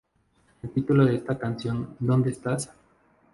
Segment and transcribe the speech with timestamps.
[0.63, 2.71] El título de la canción "¿Dónde estás?